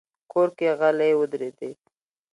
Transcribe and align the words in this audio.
کور 0.31 0.49
کې 0.57 0.67
غلې 0.79 1.11
ودرېدې. 1.19 1.71